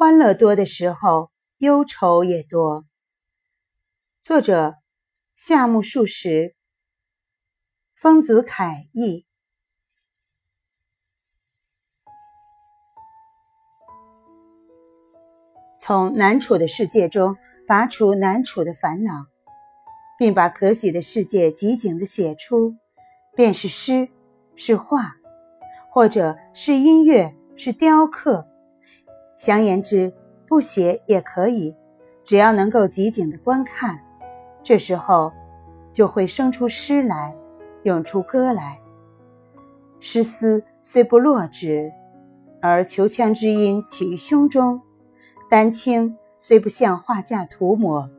[0.00, 2.84] 欢乐多的时候，忧愁也多。
[4.22, 4.76] 作者：
[5.34, 6.54] 夏目漱石，
[7.96, 9.26] 丰子恺译。
[15.80, 17.36] 从难处的世界中
[17.66, 19.26] 拔除难处的烦恼，
[20.16, 22.76] 并把可喜的世界极景的写出，
[23.34, 24.08] 便是诗，
[24.54, 25.16] 是画，
[25.90, 28.47] 或者是音乐，是雕刻。
[29.38, 30.12] 详言之，
[30.48, 31.74] 不写也可以，
[32.24, 34.00] 只要能够极景的观看，
[34.64, 35.32] 这时候
[35.92, 37.32] 就会生出诗来，
[37.84, 38.80] 涌出歌来。
[40.00, 41.92] 诗思虽不落纸，
[42.60, 44.80] 而求腔之音起于胸中；
[45.48, 48.10] 丹青虽不像画架涂抹，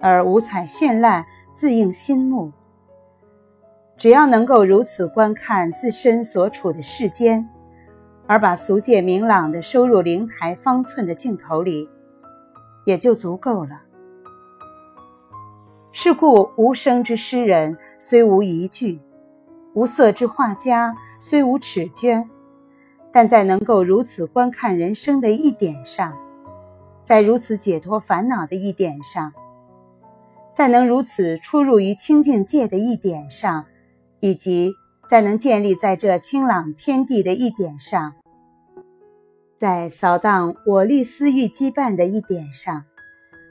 [0.00, 2.52] 而五彩绚烂自映心目。
[3.98, 7.46] 只要能够如此观看自身所处的世间。
[8.28, 11.88] 而把俗界明朗的收入灵台方寸的镜头里，
[12.84, 13.82] 也就足够了。
[15.92, 19.00] 是故，无声之诗人虽无一句，
[19.72, 22.28] 无色之画家虽无尺绢，
[23.10, 26.14] 但在能够如此观看人生的一点上，
[27.02, 29.32] 在如此解脱烦恼的一点上，
[30.52, 33.64] 在能如此出入于清净界的一点上，
[34.20, 34.74] 以及
[35.08, 38.14] 在能建立在这清朗天地的一点上。
[39.58, 42.84] 在扫荡我立私欲羁绊的一点上，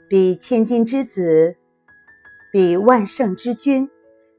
[0.08, 1.54] 比千金之子，
[2.50, 3.90] 比万圣之君，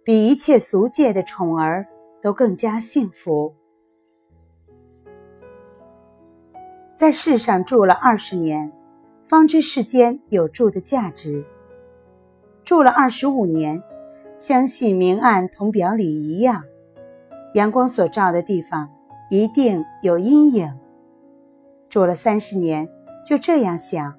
[0.04, 1.86] 比一切俗界的宠儿
[2.24, 3.54] 都更加幸福。
[6.96, 8.72] 在世上住了二十年，
[9.24, 11.44] 方知世间有住的价值；
[12.64, 13.84] 住了二十五年，
[14.40, 16.64] 相信明暗同表里一样，
[17.54, 18.90] 阳光所照的地方
[19.30, 20.68] 一定有阴影。
[21.90, 22.88] 住了三十年，
[23.26, 24.16] 就这样想：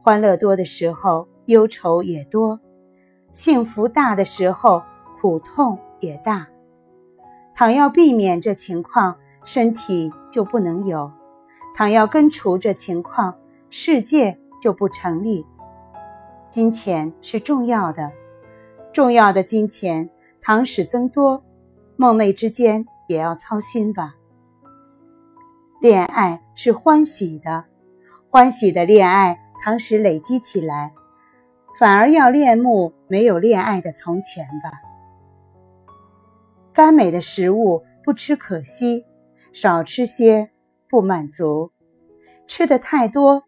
[0.00, 2.58] 欢乐多的时候，忧愁也多；
[3.32, 4.82] 幸福大的时候，
[5.20, 6.48] 苦痛也大。
[7.54, 11.10] 倘要避免这情况，身体就不能有；
[11.74, 13.36] 倘要根除这情况，
[13.68, 15.46] 世界就不成立。
[16.48, 18.10] 金钱是重要的，
[18.92, 20.08] 重要的金钱，
[20.40, 21.44] 倘使增多，
[21.96, 24.14] 梦寐之间也要操心吧。
[25.86, 27.64] 恋爱是欢喜的，
[28.28, 30.92] 欢喜的恋爱，倘使累积起来，
[31.78, 34.72] 反而要恋慕没有恋爱的从前吧。
[36.72, 39.04] 甘美的食物不吃可惜，
[39.52, 40.50] 少吃些
[40.88, 41.70] 不满足，
[42.48, 43.44] 吃的太多，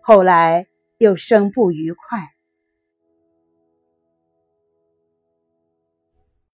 [0.00, 2.30] 后来又生不愉快。